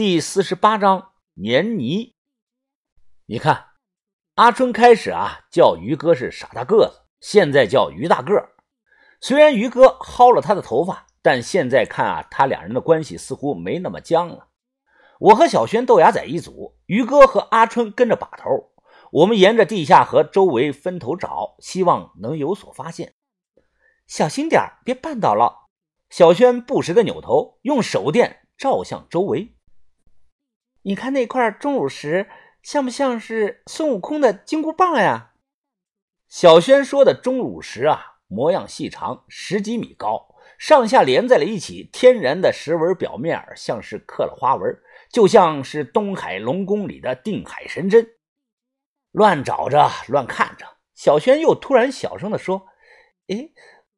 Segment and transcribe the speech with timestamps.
[0.00, 2.14] 第四十八章黏泥。
[3.26, 3.66] 你看，
[4.36, 8.32] 阿春开始啊叫于哥是傻大个子，现在叫于大个。
[9.20, 14.48] 虽然于哥薅了他的头发，但现在看啊，他两人的关系似乎没那么僵了。
[15.18, 18.72] 我和小轩、豆芽仔一组，于哥和阿春跟着把头。
[19.12, 23.12] 我们沿着地下河周围分头找，希望能有所发现。
[24.06, 25.68] 小心点别绊倒了。
[26.08, 29.58] 小轩不时的扭头，用手电照向周围。
[30.82, 32.28] 你看那块钟乳石，
[32.62, 35.32] 像不像是孙悟空的金箍棒呀？
[36.28, 44.78] 小轩说的钟乳石啊，模样细长，十几米高，上下连在了一起，天然的石纹表面像是刻了花纹，
[45.10, 48.08] 就像是东海龙宫里的定海神针。
[49.10, 52.66] 乱找着，乱看着，小轩又突然小声的说
[53.28, 53.50] ：“哎。”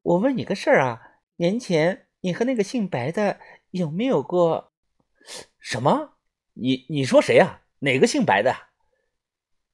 [0.02, 1.00] 我问你个事儿啊，
[1.36, 3.38] 年前你和那个姓白的
[3.70, 4.72] 有没有过？
[5.60, 6.14] 什么？
[6.54, 7.60] 你你说谁呀？
[7.80, 8.54] 哪个姓白的？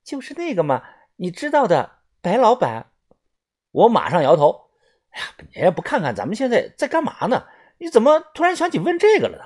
[0.03, 0.85] 就是那个嘛，
[1.17, 2.93] 你知道的白老板。
[3.71, 4.71] 我马上摇头。
[5.11, 7.47] 哎呀，你也不看看咱们现在在干嘛呢？
[7.79, 9.45] 你怎么突然想起问这个了呢？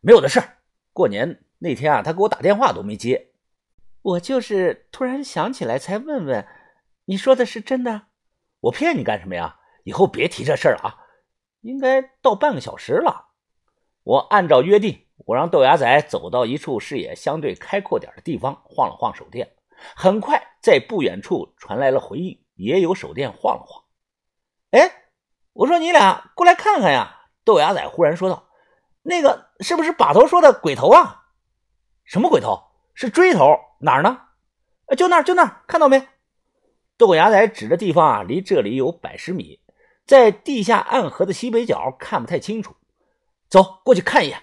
[0.00, 0.58] 没有的事儿。
[0.92, 3.32] 过年那天啊，他给我打电话都没接。
[4.02, 6.46] 我就是突然想起来才问问。
[7.06, 8.02] 你说的是真的？
[8.60, 9.58] 我骗你干什么呀？
[9.84, 10.96] 以后别提这事儿了啊！
[11.62, 13.30] 应该到半个小时了。
[14.04, 19.52] 我按照约定，我让豆芽仔走到一处视野相对开阔点的地方，晃了晃手电。
[19.94, 23.84] 很快，在不远处传来了回应，也有手电晃了晃。
[24.70, 24.90] 哎，
[25.52, 27.20] 我说你俩过来看看呀！
[27.44, 28.48] 豆芽仔忽然说道
[29.02, 31.26] ：“那个是不是把头说的鬼头啊？
[32.04, 32.62] 什么鬼头？
[32.94, 33.58] 是锥头？
[33.80, 34.20] 哪儿呢？
[34.96, 36.06] 就那儿，就那儿，看到没？”
[36.96, 39.60] 豆芽仔指的地方啊，离这里有百十米。
[40.06, 42.76] 在地下暗河的西北角看不太清楚，
[43.48, 44.40] 走过去看一眼。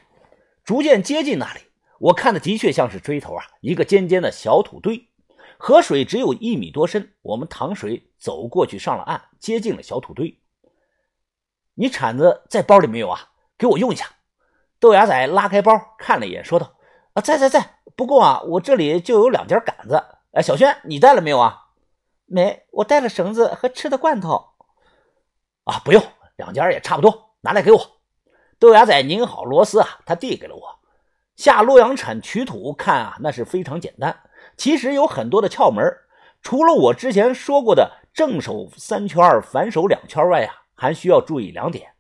[0.70, 1.62] 逐渐接近那里，
[1.98, 5.10] 我看的的确像是锥头啊，一个尖尖的小土堆。
[5.58, 10.40] 河水只有一米多深，我们淌水走过去，上了岸，接近了小土堆。
[11.74, 13.32] 你铲子在包里没有啊？
[13.58, 14.06] 给我用一下。
[14.80, 16.76] 豆芽仔拉开包看了一眼，说道
[17.14, 17.80] ：“啊，在在在。
[17.96, 20.06] 不过啊，我这里就有两截杆子。
[20.34, 21.70] 哎，小轩，你带了没有啊？
[22.28, 24.50] 没，我带了绳子和吃的罐头。”
[25.66, 26.04] 啊，不用，
[26.36, 27.99] 两件也差不多，拿来给我。
[28.60, 30.80] 豆芽仔拧好螺丝啊，他递给了我。
[31.38, 34.20] 下洛阳铲取土，看啊，那是非常简单。
[34.58, 35.82] 其实有很多的窍门，
[36.42, 41.94] 除了我之前说过的正手三圈，反手两圈外啊，还需要注意两点。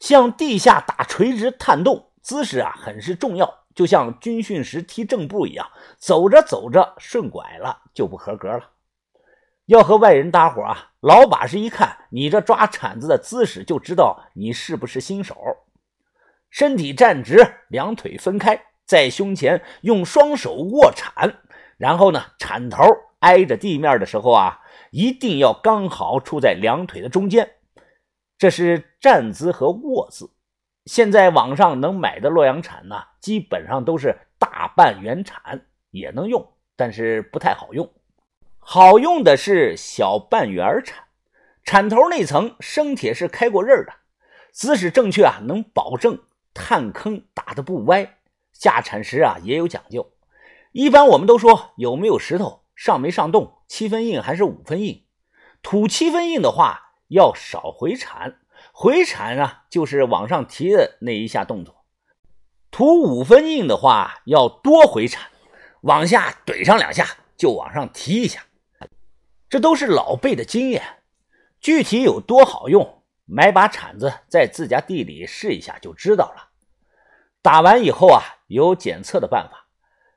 [0.00, 5.64] 向地下打垂直探洞，姿势啊很是重要，就像军训时踢正步一样，
[5.96, 8.70] 走着走着顺拐了就不合格了。
[9.66, 15.36] 要和外人搭伙啊，老把式一看你这抓铲子的姿势，就知道你是不是新手。
[16.52, 21.40] 身体站直，两腿分开，在胸前用双手握铲，
[21.78, 22.84] 然后呢，铲头
[23.20, 24.60] 挨着地面的时候啊，
[24.90, 27.52] 一定要刚好处在两腿的中间。
[28.36, 30.30] 这是站姿和握姿。
[30.84, 37.90] 现在网上能买的洛阳铲呢，基本上都是大半圆铲，也能用，但是不太好用。
[38.58, 41.04] 好用的是小半圆铲，
[41.64, 43.92] 铲头那层生铁是开过刃的，
[44.52, 46.18] 姿势正确啊，能保证
[46.54, 48.18] 探坑打的不歪。
[48.52, 50.12] 下铲时啊也有讲究，
[50.72, 55.04] 一般我们都说有没有石头，上没上洞，七分硬还是五分硬。
[55.62, 58.38] 土七分硬的话要少回铲，
[58.72, 61.84] 回铲啊就是往上提的那一下动作。
[62.70, 65.28] 土五分硬的话要多回铲，
[65.80, 68.44] 往下怼上两下就往上提一下。
[69.48, 70.82] 这都是老辈的经验，
[71.60, 76.50] 具体有多好用，买把铲子在自家地里试一下就知道了。
[77.40, 79.66] 打完以后啊，有检测的办法，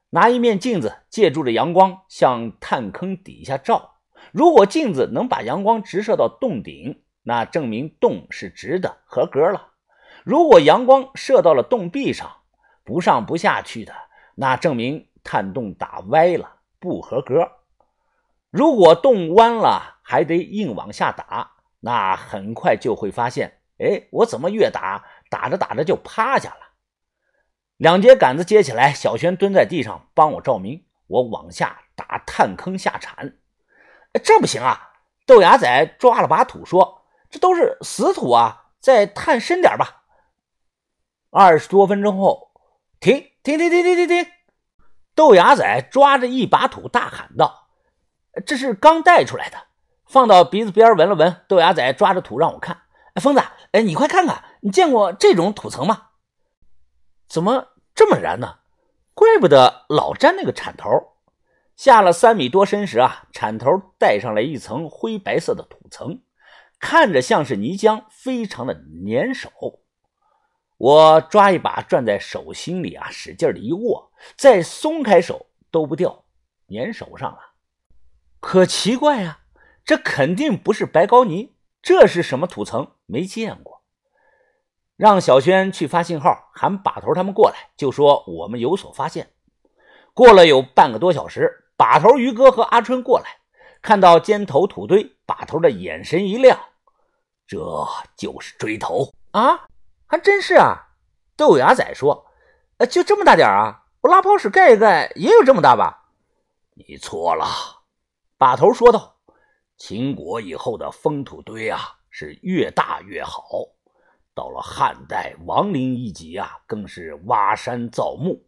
[0.09, 3.95] 拿一面镜子，借助着阳光向探坑底下照。
[4.31, 9.69] 如果镜子能把阳光直射到洞顶，那证明洞是直的，合格了。
[10.23, 12.29] 如果阳光射到了洞壁上，
[12.83, 13.94] 不上不下去的，
[14.35, 17.51] 那证明探洞打歪了，不合格。
[18.51, 21.55] 如果洞弯了，还得硬往下打，
[21.85, 26.71] 那很快就会发现，哎，我怎么越打打着打着就趴下了？
[27.77, 33.37] 两节杆子接起来，小轩蹲在地上帮我照明，我往下打探坑下铲。
[34.23, 34.93] 这不行啊！
[35.27, 40.05] 豆芽仔抓了把土说：“这都是死土啊，再探深点吧。”
[41.29, 42.51] 二十多分钟后，
[42.99, 44.31] 停停停停停停停！
[45.13, 47.67] 豆芽仔抓着一把土大喊道。
[48.43, 49.67] 这是刚带出来的，
[50.07, 51.42] 放到鼻子边闻了闻。
[51.48, 52.81] 豆芽仔抓着土让我看。
[53.13, 53.42] 哎，疯子，
[53.72, 56.10] 哎，你快看看，你见过这种土层吗？
[57.28, 58.60] 怎么这么燃呢？
[59.13, 60.90] 怪不得老沾那个铲头。
[61.75, 66.22] 下了三米多深时啊，铲头带上来一层灰白色的土层，
[66.80, 68.74] 看着像是泥浆，非常的
[69.06, 69.50] 粘手。
[70.78, 76.25] 我抓一把攥在手心里啊，使劲的一握，再松开手都不掉，
[76.69, 77.40] 粘手上了。
[78.40, 79.40] 可奇怪呀，
[79.85, 82.91] 这肯定不是白高泥，这是什么土层？
[83.05, 83.83] 没见过。
[84.97, 89.31] 让小轩去发信号，喊把头他们过来，就说我们有所发现。
[90.13, 93.25] 过了有半个多小时，把头于哥和阿春过来，
[93.81, 96.57] 看到尖头土堆，把头的眼神一亮，
[97.45, 97.59] 这
[98.15, 99.67] 就是锥头啊！
[100.07, 100.87] 还真是啊！
[101.35, 102.25] 豆芽仔说
[102.79, 103.83] ：“呃，就这么大点啊？
[104.01, 106.09] 我拉泡屎盖一盖也有这么大吧？”
[106.75, 107.45] 你错了，
[108.37, 109.14] 把头说道
[109.77, 111.80] ：“秦国以后的封土堆啊，
[112.10, 113.42] 是越大越好。
[114.33, 118.45] 到了汉代，王陵一级啊，更是挖山造墓。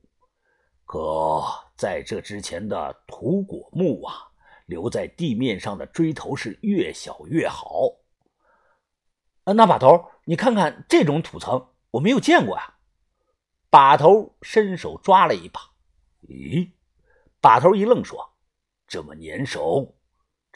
[0.86, 1.44] 可
[1.76, 4.14] 在这之前的土果墓啊，
[4.66, 7.92] 留在地面上的锥头是越小越好。”
[9.44, 10.12] 那把头。
[10.30, 12.80] 你看看这种土层，我没有见过啊！
[13.70, 15.62] 把头伸手抓了一把，
[16.24, 16.72] 咦？
[17.40, 18.34] 把头一愣，说
[18.90, 19.96] ：“这么粘手，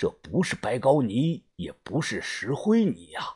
[0.01, 3.35] 这不是白膏泥，也不是石灰泥呀。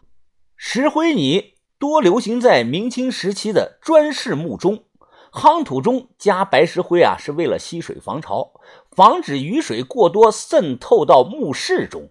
[0.56, 4.86] 石灰泥多流行在明清时期的砖室墓中，
[5.32, 8.60] 夯土中加白石灰啊，是为了吸水防潮，
[8.90, 12.10] 防止雨水过多渗透到墓室中。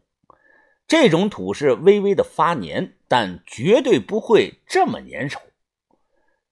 [0.87, 5.41] 这种土是微微的发黏。”但绝对不会这么粘手，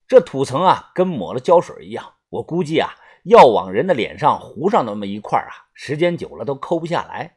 [0.09, 2.15] 这土层啊，跟抹了胶水一样。
[2.31, 7.37] 我估计啊，要往人的脸上糊上那么一块啊，时间久了都抠不下来。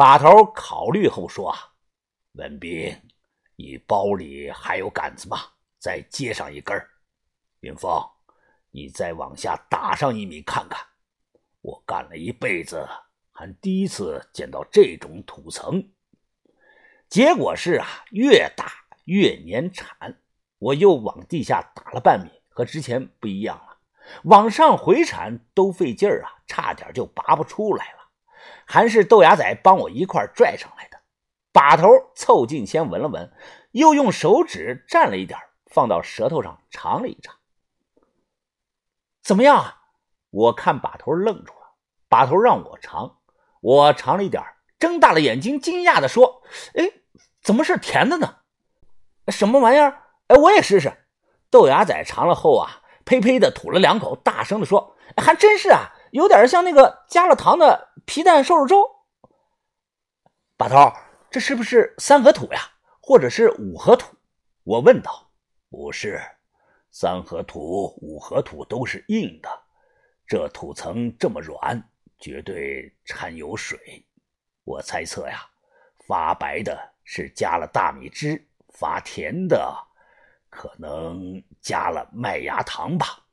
[0.00, 1.54] 把头考虑后说：“，
[2.32, 2.90] 文斌，
[3.56, 5.36] 你包里还有杆子吗？
[5.78, 6.74] 再接上一根。
[7.60, 8.02] 云峰，
[8.70, 10.80] 你再往下打上一米看看。
[11.60, 12.88] 我干了一辈子，
[13.30, 15.86] 还第一次见到这种土层。”
[17.10, 18.72] 结果是啊，越打
[19.04, 20.18] 越粘铲。
[20.60, 23.76] 我又往地下打了半米，和之前不一样了。
[24.24, 27.99] 往上回铲都费劲儿啊，差点就拔不出来了。
[28.66, 30.98] 还是豆芽仔帮我一块拽上来的。
[31.52, 33.32] 把头凑近先闻了闻，
[33.72, 37.36] 又用手指蘸了一点，放到舌头上尝了一尝。
[39.22, 39.82] 怎么样啊？
[40.30, 41.74] 我看把头愣住了。
[42.08, 43.18] 把头让我尝，
[43.60, 44.42] 我尝了一点，
[44.78, 46.42] 睁大了眼睛，惊讶的说
[46.74, 46.92] ：“哎。”
[47.42, 48.36] 怎么是甜的呢？
[49.28, 50.02] 什么玩意儿？
[50.26, 50.92] 哎，我也试试。
[51.50, 58.84] 豆芽仔尝了后啊，呸呸的吐了两口，大声的说：“还真是啊，有点像那个加了糖的皮蛋瘦肉粥。”
[60.56, 60.92] 把头，
[61.30, 62.60] 这是不是三合土呀？
[63.00, 64.14] 或者是五合土？
[64.64, 65.30] 我问道。
[65.70, 66.20] 不是，
[66.90, 69.48] 三合土、五合土都是硬的，
[70.26, 71.82] 这土层这么软，
[72.18, 74.04] 绝对掺有水。
[74.64, 75.46] 我猜测呀，
[76.06, 76.90] 发白的。
[77.12, 79.76] 是加了大米汁发甜的，
[80.48, 83.26] 可能加了麦芽糖吧。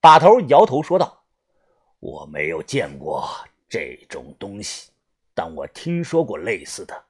[0.00, 1.19] 把头摇头说道
[2.00, 3.28] ：“我没有见过
[3.68, 4.90] 这种东西，
[5.34, 7.04] 但我听说过类似的。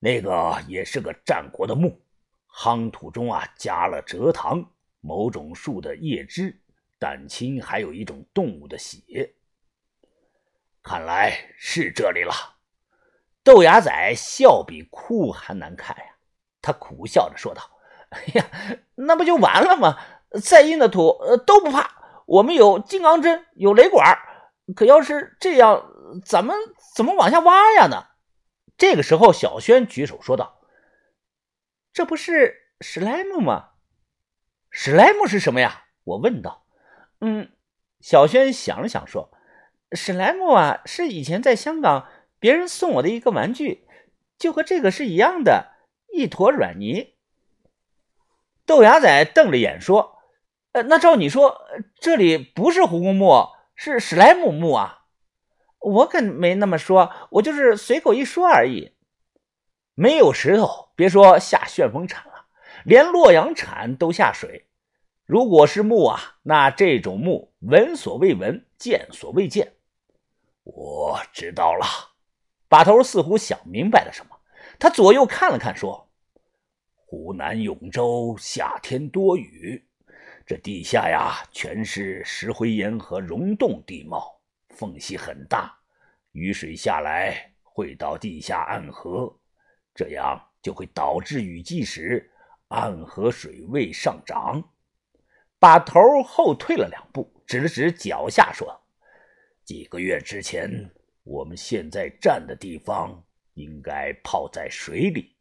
[0.00, 2.00] 那个也是个战国的墓，
[2.52, 4.64] 夯土中啊加了蔗糖、
[5.00, 6.60] 某种树的叶汁、
[6.98, 9.32] 蛋清，还有一种动物的血。
[10.82, 12.32] 看来是这里了。”
[13.44, 16.04] 豆芽仔笑比哭还难看呀！
[16.60, 17.62] 他苦笑着说道
[18.10, 18.50] ：“哎呀，
[18.94, 19.98] 那不就完了吗？
[20.42, 21.97] 再硬的土都不怕，
[22.28, 24.18] 我们有金刚针，有雷管。
[24.76, 25.90] 可要是这样，
[26.26, 26.54] 咱们
[26.94, 28.04] 怎么往下挖呀呢？”
[28.76, 30.60] 这个时候，小轩举手说道
[31.94, 33.70] ：“这不是史莱姆吗？
[34.70, 36.66] 史莱姆是什么呀？”我问道。
[37.20, 37.50] “嗯。”
[38.00, 39.32] 小轩想了想说
[39.92, 42.06] ：“史莱姆啊，是以前在香港。”
[42.40, 43.88] 别人送我的一个玩具，
[44.38, 45.72] 就和这个是一样的，
[46.12, 47.16] 一坨软泥。
[48.64, 50.17] 豆芽仔瞪着眼说
[50.82, 51.62] ：“那照你说，
[52.00, 54.96] 这里不是胡公墓，是史莱姆墓啊？”
[55.80, 58.94] 我可没那么说，我就是随口一说而已。
[59.94, 62.46] 没有石头，别说下旋风铲了，
[62.84, 64.66] 连洛阳铲都下水。
[65.24, 69.74] 如果是墓啊，那这种墓闻所未闻，见所未见。
[70.64, 71.86] 我知道了。
[72.68, 74.36] 把头似乎想明白了什么，
[74.78, 76.10] 他左右看了看，说
[77.06, 79.87] ：“湖南永州夏天多雨，
[80.48, 84.40] 这地下呀全是石灰岩和溶洞地貌，
[84.70, 85.78] 缝隙很大，
[86.32, 89.38] 雨水下来会到地下暗河，
[89.94, 92.32] 这样就会导致雨季时
[92.68, 94.72] 暗河水位上涨。
[95.58, 98.74] 把头后退了两步，指了指脚下，说
[99.66, 100.90] ：“几个月之前，
[101.24, 105.36] 我们现在站的地方应该泡在水里，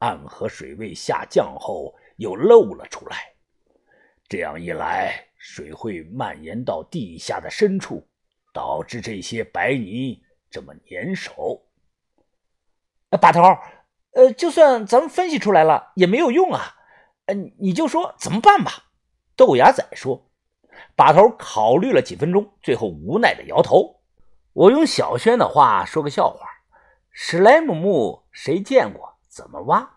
[0.00, 3.33] 暗河水位下降后又漏了出来。
[4.28, 8.06] 这样一来，水会蔓延到地下的深处，
[8.52, 11.62] 导致这些白泥这么粘手。”
[13.20, 13.42] 把头，
[14.12, 16.76] 呃，就算咱们分析出来了，也没有用啊。
[17.26, 18.84] 呃，你就说怎么办吧。
[19.36, 20.30] 豆芽仔说。
[20.96, 24.00] 把头考虑了几分钟，最后无奈的摇头。
[24.52, 26.48] 我用小轩的话说个笑话：
[27.12, 29.16] 史莱姆墓谁见过？
[29.28, 29.93] 怎么挖？